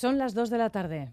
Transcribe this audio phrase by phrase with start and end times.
[0.00, 1.10] Son las 2 de la tarde.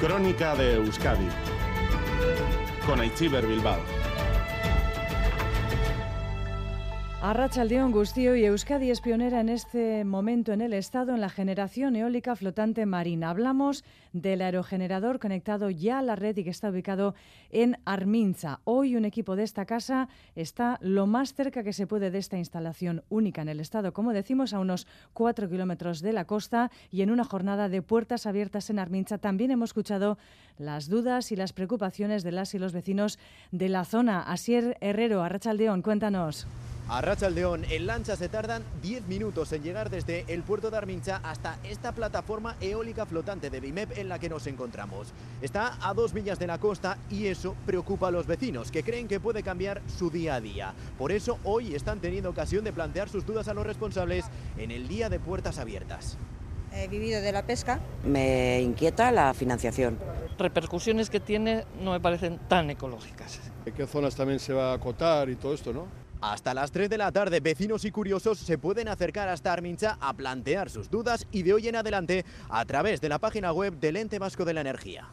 [0.00, 1.26] Crónica de Euskadi
[2.86, 3.93] con Aichiber Bilbao.
[7.26, 11.96] Arrachaldeón Gustío y Euskadi es pionera en este momento en el Estado en la generación
[11.96, 13.30] eólica flotante marina.
[13.30, 13.82] Hablamos
[14.12, 17.14] del aerogenerador conectado ya a la red y que está ubicado
[17.48, 18.60] en Arminza.
[18.64, 22.36] Hoy un equipo de esta casa está lo más cerca que se puede de esta
[22.36, 27.00] instalación única en el Estado, como decimos, a unos cuatro kilómetros de la costa y
[27.00, 29.16] en una jornada de puertas abiertas en Arminza.
[29.16, 30.18] También hemos escuchado
[30.58, 33.18] las dudas y las preocupaciones de las y los vecinos
[33.50, 34.20] de la zona.
[34.20, 36.46] Asier Herrero, Arrachaldeón, cuéntanos.
[36.86, 41.18] A Rachaldeón, en lancha se tardan 10 minutos en llegar desde el puerto de Armincha
[41.22, 45.08] hasta esta plataforma eólica flotante de BIMEP en la que nos encontramos.
[45.40, 49.08] Está a dos millas de la costa y eso preocupa a los vecinos, que creen
[49.08, 50.74] que puede cambiar su día a día.
[50.98, 54.26] Por eso hoy están teniendo ocasión de plantear sus dudas a los responsables
[54.58, 56.18] en el día de puertas abiertas.
[56.70, 57.80] He vivido de la pesca.
[58.04, 59.98] Me inquieta la financiación.
[60.38, 63.40] Repercusiones que tiene no me parecen tan ecológicas.
[63.64, 66.03] ¿En qué zonas también se va a acotar y todo esto, no?
[66.24, 70.14] Hasta las 3 de la tarde, vecinos y curiosos se pueden acercar hasta Armincha a
[70.14, 73.96] plantear sus dudas y de hoy en adelante a través de la página web del
[73.96, 75.06] Ente Vasco de la Energía.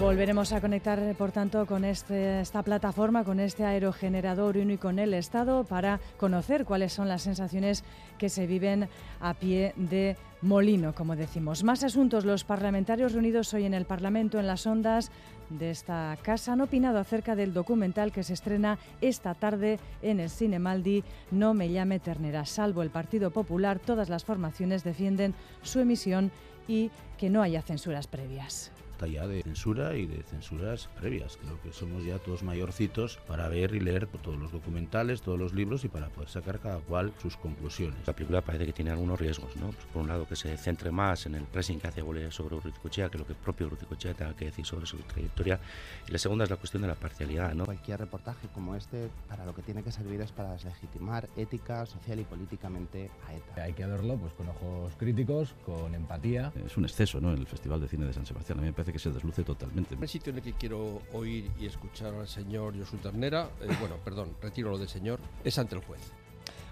[0.00, 5.14] Volveremos a conectar, por tanto, con este, esta plataforma, con este aerogenerador único en el
[5.14, 7.82] Estado, para conocer cuáles son las sensaciones
[8.18, 11.64] que se viven a pie de molino, como decimos.
[11.64, 12.26] Más asuntos.
[12.26, 15.10] Los parlamentarios reunidos hoy en el Parlamento, en las ondas
[15.48, 20.28] de esta casa, han opinado acerca del documental que se estrena esta tarde en el
[20.28, 22.44] Cine Maldi, No me llame ternera.
[22.44, 26.30] Salvo el Partido Popular, todas las formaciones defienden su emisión
[26.68, 31.36] y que no haya censuras previas ya de censura y de censuras previas.
[31.36, 35.52] Creo que somos ya todos mayorcitos para ver y leer todos los documentales, todos los
[35.52, 37.98] libros y para poder sacar cada cual sus conclusiones.
[38.06, 39.66] La película parece que tiene algunos riesgos, ¿no?
[39.66, 43.08] Pues por un lado que se centre más en el pressing que hace sobre Urruticochea
[43.10, 45.60] que lo que el propio Urruticochea tenga que decir sobre su trayectoria.
[46.08, 47.64] Y la segunda es la cuestión de la parcialidad, ¿no?
[47.64, 52.20] Cualquier reportaje como este, para lo que tiene que servir es para deslegitimar ética, social
[52.20, 53.62] y políticamente a ETA.
[53.64, 56.52] Hay que verlo pues con ojos críticos, con empatía.
[56.64, 57.32] Es un exceso, ¿no?
[57.32, 58.58] El Festival de Cine de San Sebastián.
[58.58, 59.96] A mí me parece que se desluce totalmente.
[60.00, 63.96] El sitio en el que quiero oír y escuchar al señor Josu Ternera, eh, bueno,
[64.04, 66.00] perdón, retiro lo de señor, es ante el juez.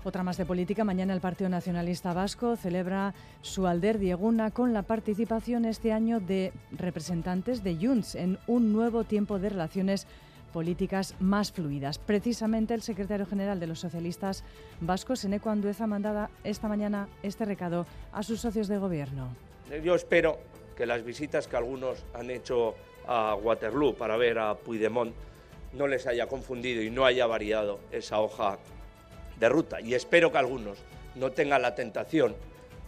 [0.04, 0.84] Otra más de política.
[0.84, 6.52] Mañana el Partido Nacionalista Vasco celebra su Alder Dieguna con la participación este año de
[6.72, 10.06] representantes de Junts en un nuevo tiempo de relaciones
[10.52, 11.98] políticas más fluidas.
[11.98, 14.44] Precisamente el secretario general de los socialistas
[14.80, 19.30] vascos, Eneco Andueza, mandaba esta mañana este recado a sus socios de gobierno.
[19.82, 20.38] Yo espero
[20.76, 22.74] que las visitas que algunos han hecho
[23.06, 25.14] a Waterloo para ver a Puigdemont
[25.72, 28.58] no les haya confundido y no haya variado esa hoja
[29.38, 29.80] de ruta.
[29.80, 30.78] Y espero que algunos
[31.14, 32.34] no tengan la tentación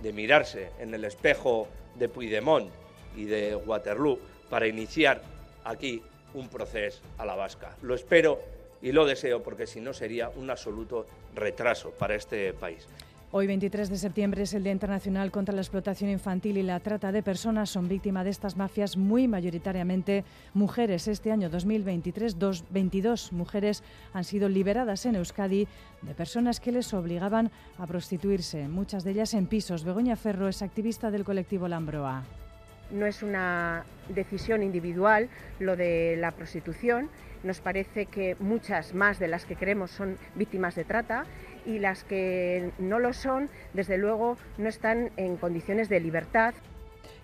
[0.02, 2.70] de mirarse en el espejo de Puigdemont
[3.16, 5.22] y de Waterloo para iniciar
[5.64, 6.02] aquí
[6.34, 7.76] un proceso a la vasca.
[7.82, 8.40] Lo espero
[8.82, 12.86] y lo deseo porque si no sería un absoluto retraso para este país.
[13.32, 17.10] Hoy, 23 de septiembre, es el Día Internacional contra la Explotación Infantil y la Trata
[17.10, 17.70] de Personas.
[17.70, 21.08] Son víctimas de estas mafias muy mayoritariamente mujeres.
[21.08, 22.36] Este año 2023,
[22.70, 23.82] 22 mujeres
[24.12, 25.66] han sido liberadas en Euskadi
[26.02, 29.82] de personas que les obligaban a prostituirse, muchas de ellas en pisos.
[29.82, 32.22] Begoña Ferro es activista del colectivo Lambroa.
[32.90, 37.10] No es una decisión individual lo de la prostitución.
[37.42, 41.24] Nos parece que muchas más de las que queremos son víctimas de trata
[41.64, 46.54] y las que no lo son, desde luego, no están en condiciones de libertad.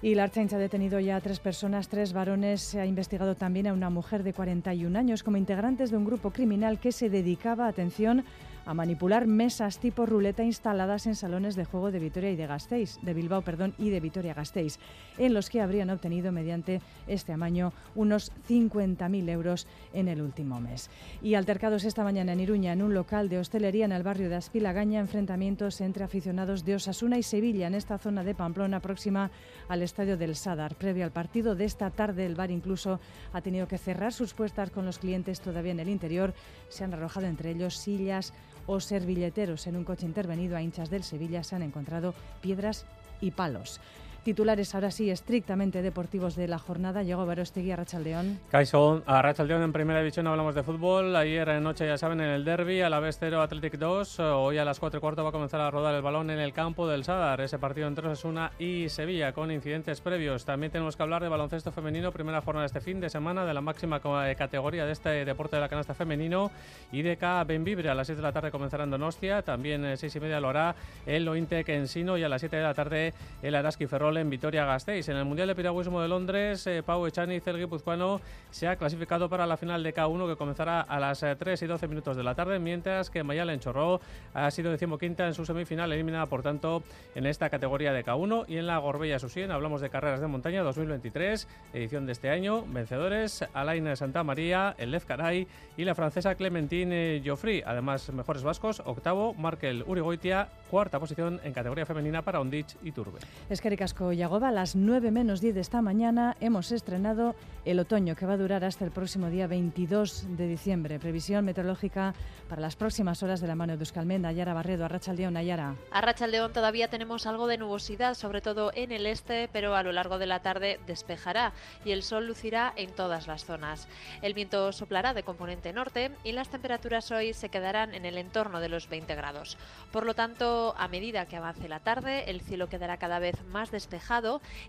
[0.01, 2.61] Y la Archancha ha detenido ya a tres personas, tres varones.
[2.61, 6.33] Se ha investigado también a una mujer de 41 años como integrantes de un grupo
[6.33, 8.25] criminal que se dedicaba, atención,
[8.65, 12.99] a manipular mesas tipo ruleta instaladas en salones de juego de Vitoria y de Gasteiz,
[13.03, 14.79] de Bilbao, perdón, y de Vitoria-Gasteiz,
[15.19, 20.91] en los que habrían obtenido mediante este amaño unos 50.000 euros en el último mes.
[21.23, 24.37] Y altercados esta mañana en Iruña, en un local de hostelería en el barrio de
[24.37, 29.31] Aspilagaña, enfrentamientos entre aficionados de Osasuna y Sevilla en esta zona de Pamplona próxima
[29.69, 30.75] al estadio del Sadar.
[30.77, 33.01] Previo al partido de esta tarde, el bar incluso
[33.33, 36.35] ha tenido que cerrar sus puertas con los clientes todavía en el interior.
[36.69, 38.33] Se han arrojado entre ellos sillas,
[38.67, 42.85] o billeteros En un coche intervenido a hinchas del Sevilla se han encontrado piedras
[43.21, 43.81] y palos.
[44.23, 47.03] Titulares ahora sí estrictamente deportivos de la jornada.
[47.03, 48.39] Llegó Barostegui a Rachaldeón.
[48.53, 51.17] Caixón, a Rachaldeón en primera división hablamos de fútbol.
[51.17, 54.21] Ayer noche, ya saben, en el derby, a la vez 0 Athletic 2.
[54.21, 56.53] Hoy a las 4 y cuarto va a comenzar a rodar el balón en el
[56.53, 57.41] campo del Sadar.
[57.41, 60.45] Ese partido entre Osasuna y Sevilla con incidentes previos.
[60.45, 63.61] También tenemos que hablar de baloncesto femenino, primera jornada este fin de semana de la
[63.61, 66.53] máxima eh, categoría de este deporte de la canasta femenino.
[66.93, 69.43] IDK Benvibre a las 6 de la tarde comenzará en Donostia.
[69.43, 70.77] También a 6 y media lo hará
[71.07, 75.09] el Ointec Ensino y a las 7 de la tarde el Araski Ferrol en Vitoria-Gasteiz.
[75.09, 78.21] En el Mundial de Piragüismo de Londres, eh, Pau Echani, el guipuzcoano,
[78.51, 81.69] se ha clasificado para la final de K1 que comenzará a las 3 eh, y
[81.69, 84.01] 12 minutos de la tarde, mientras que Mayalen Chorró
[84.35, 86.83] ha sido decimoquinta en su semifinal, eliminada por tanto
[87.15, 90.63] en esta categoría de K1 y en la Gorbella Susien hablamos de carreras de montaña
[90.63, 96.35] 2023, edición de este año, vencedores Alain Santa María, el Lez Caray y la francesa
[96.35, 102.77] Clementine Joffrey, además mejores vascos, octavo Markel Urigoitia, cuarta posición en categoría femenina para Ondich
[102.83, 103.21] y Turbe.
[103.49, 107.79] Es que Ricasco Yagoba, a las 9 menos 10 de esta mañana hemos estrenado el
[107.79, 110.99] otoño que va a durar hasta el próximo día 22 de diciembre.
[110.99, 112.13] Previsión meteorológica
[112.49, 115.77] para las próximas horas de la mano de Euskalmen, Nayara Barredo, Arrachaldeón, Nayara.
[115.93, 120.19] Arrachaldeón todavía tenemos algo de nubosidad, sobre todo en el este, pero a lo largo
[120.19, 121.53] de la tarde despejará
[121.85, 123.87] y el sol lucirá en todas las zonas.
[124.23, 128.59] El viento soplará de componente norte y las temperaturas hoy se quedarán en el entorno
[128.59, 129.57] de los 20 grados.
[129.93, 133.71] Por lo tanto, a medida que avance la tarde, el cielo quedará cada vez más
[133.71, 133.92] despejado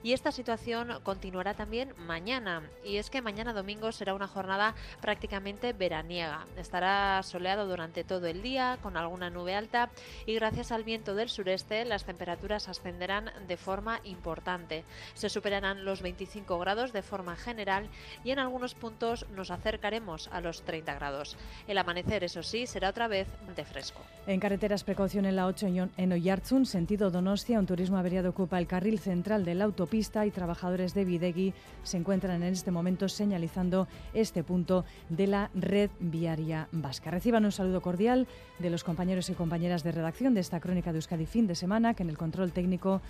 [0.03, 2.63] y esta situación continuará también mañana.
[2.83, 6.45] Y es que mañana domingo será una jornada prácticamente veraniega.
[6.57, 9.89] Estará soleado durante todo el día con alguna nube alta
[10.25, 14.83] y gracias al viento del sureste las temperaturas ascenderán de forma importante.
[15.13, 17.89] Se superarán los 25 grados de forma general
[18.23, 21.37] y en algunos puntos nos acercaremos a los 30 grados.
[21.67, 24.01] El amanecer, eso sí, será otra vez de fresco.
[24.27, 25.67] En carreteras, precaución en la 8
[25.97, 30.31] en Oyarzun, sentido Donostia, un turismo averiado ocupa el carril central de la autopista y
[30.31, 36.68] trabajadores de Videgui se encuentran en este momento señalizando este punto de la red viaria
[36.71, 37.12] vasca.
[37.12, 38.27] Reciban un saludo cordial
[38.57, 41.94] de los compañeros y compañeras de redacción de esta crónica de Euskadi fin de semana,
[41.94, 43.01] que en el control técnico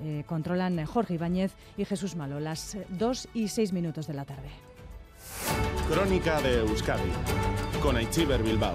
[0.00, 4.50] eh, controlan Jorge Ibáñez y Jesús Malo, las 2 y 6 minutos de la tarde.
[5.90, 7.10] Crónica de Euskadi
[7.82, 8.74] con Aichiber Bilbao.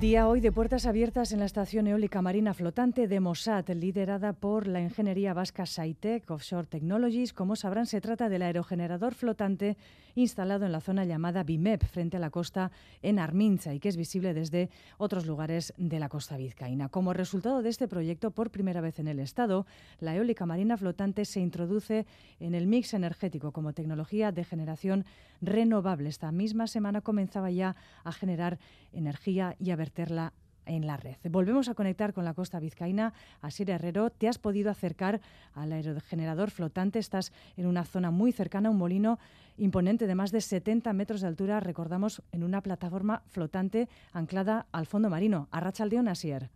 [0.00, 4.68] Día hoy de puertas abiertas en la estación eólica marina flotante de Mossad, liderada por
[4.68, 7.32] la ingeniería vasca Saitec Offshore Technologies.
[7.32, 9.76] Como sabrán, se trata del aerogenerador flotante
[10.14, 12.70] instalado en la zona llamada BIMEP, frente a la costa
[13.02, 16.88] en Arminza, y que es visible desde otros lugares de la costa vizcaína.
[16.88, 19.66] Como resultado de este proyecto, por primera vez en el Estado,
[19.98, 22.06] la eólica marina flotante se introduce
[22.38, 25.04] en el mix energético como tecnología de generación
[25.40, 26.08] renovable.
[26.08, 27.74] Esta misma semana comenzaba ya
[28.04, 28.58] a generar
[28.92, 30.32] energía y a verterla
[30.66, 31.16] en la red.
[31.30, 33.14] Volvemos a conectar con la costa vizcaína.
[33.40, 35.22] Asier Herrero, te has podido acercar
[35.54, 36.98] al aerogenerador flotante.
[36.98, 39.18] Estás en una zona muy cercana a un molino
[39.56, 44.86] imponente de más de 70 metros de altura, recordamos, en una plataforma flotante anclada al
[44.86, 45.48] fondo marino.
[45.50, 46.50] Arrachaldeón, Asier.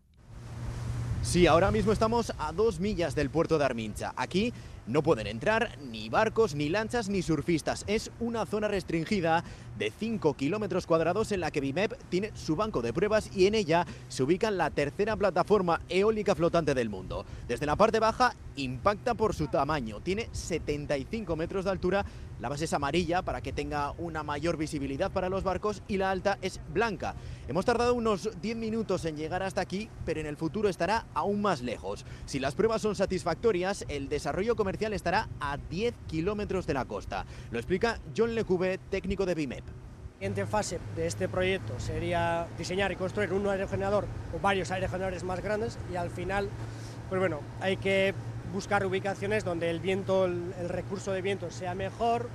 [1.22, 4.12] Sí, ahora mismo estamos a dos millas del puerto de Armincha.
[4.16, 4.52] Aquí
[4.86, 7.84] no pueden entrar ni barcos, ni lanchas, ni surfistas.
[7.86, 9.44] Es una zona restringida
[9.78, 13.54] de 5 kilómetros cuadrados en la que BIMEP tiene su banco de pruebas y en
[13.54, 17.24] ella se ubica la tercera plataforma eólica flotante del mundo.
[17.48, 20.00] Desde la parte baja impacta por su tamaño.
[20.00, 22.04] Tiene 75 metros de altura
[22.42, 26.10] la base es amarilla para que tenga una mayor visibilidad para los barcos y la
[26.10, 27.14] alta es blanca.
[27.46, 31.40] Hemos tardado unos 10 minutos en llegar hasta aquí, pero en el futuro estará aún
[31.40, 32.04] más lejos.
[32.26, 37.26] Si las pruebas son satisfactorias, el desarrollo comercial estará a 10 kilómetros de la costa.
[37.52, 39.64] Lo explica John Lecube, técnico de BIMEP.
[39.64, 45.22] La siguiente fase de este proyecto sería diseñar y construir un aerogenerador o varios aerogeneradores
[45.22, 46.48] más grandes y al final,
[47.08, 48.14] pues bueno, hay que
[48.52, 52.28] buscar ubicaciones donde el viento, el, recurso de viento sea mejor.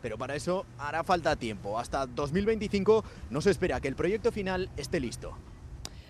[0.00, 1.78] Pero para eso hará falta tiempo.
[1.78, 5.36] Hasta 2025 no se espera que el proyecto final esté listo.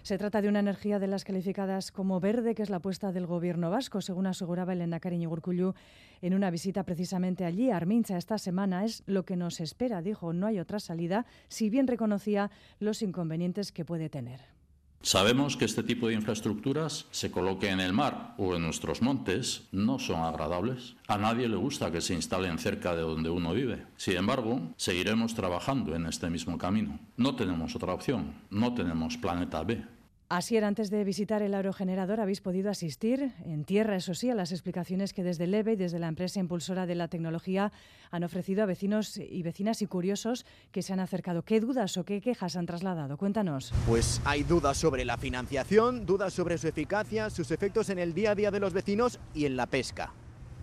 [0.03, 3.27] Se trata de una energía de las calificadas como verde, que es la apuesta del
[3.27, 5.75] gobierno vasco, según aseguraba Elena Cariño Gurcullu
[6.23, 8.85] en una visita precisamente allí, a Armincha, esta semana.
[8.85, 13.73] Es lo que nos espera, dijo, no hay otra salida, si bien reconocía los inconvenientes
[13.73, 14.56] que puede tener.
[15.03, 19.69] Sabemos que este tipo de infraestructuras se coloque en el mar o en nuestros montes
[19.71, 20.97] no son agradables.
[21.07, 23.87] A nadie le gusta que se instalen cerca de donde uno vive.
[23.97, 26.99] Sin embargo, seguiremos trabajando en este mismo camino.
[27.17, 29.96] No tenemos otra opción, no tenemos planeta B.
[30.29, 34.35] Así era, antes de visitar el aerogenerador habéis podido asistir en tierra, eso sí, a
[34.35, 37.71] las explicaciones que desde el EVE y desde la empresa impulsora de la tecnología
[38.11, 41.43] han ofrecido a vecinos y vecinas y curiosos que se han acercado.
[41.43, 43.17] ¿Qué dudas o qué quejas han trasladado?
[43.19, 43.73] Cuéntanos.
[43.87, 48.33] Pues hay dudas sobre la financiación, dudas sobre su eficacia, sus efectos en el día
[48.33, 50.13] a día de los vecinos y en la pesca.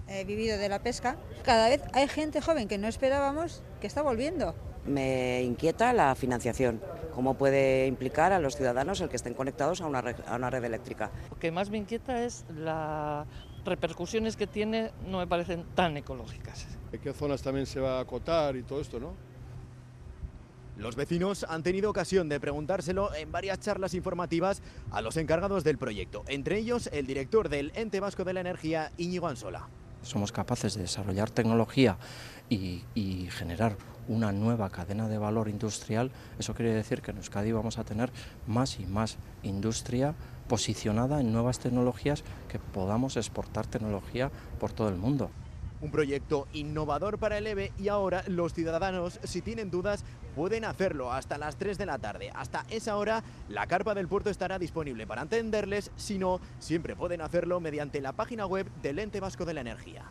[0.10, 1.16] He vivido de la pesca.
[1.44, 4.56] Cada vez hay gente joven que no esperábamos que está volviendo.
[4.86, 6.82] Me inquieta la financiación,
[7.14, 10.50] cómo puede implicar a los ciudadanos el que estén conectados a una red, a una
[10.50, 11.12] red eléctrica.
[11.30, 13.28] Lo que más me inquieta es las
[13.66, 16.68] repercusiones que tiene, no me parecen tan ecológicas.
[16.92, 19.14] ¿En qué zonas también se va a acotar y todo esto, no?
[20.76, 25.78] Los vecinos han tenido ocasión de preguntárselo en varias charlas informativas a los encargados del
[25.78, 29.68] proyecto, entre ellos el director del Ente Vasco de la Energía, Íñigo Ansola.
[30.02, 31.98] Somos capaces de desarrollar tecnología
[32.50, 37.52] y, y generar una nueva cadena de valor industrial, eso quiere decir que en Euskadi
[37.52, 38.12] vamos a tener
[38.48, 40.16] más y más industria
[40.48, 45.32] posicionada en nuevas tecnologías que podamos exportar tecnología por todo el mundo.
[45.82, 51.12] Un proyecto innovador para el EVE y ahora los ciudadanos, si tienen dudas, pueden hacerlo
[51.12, 52.32] hasta las 3 de la tarde.
[52.34, 57.20] Hasta esa hora, la carpa del puerto estará disponible para atenderles, si no, siempre pueden
[57.20, 60.10] hacerlo mediante la página web del Ente Vasco de la Energía.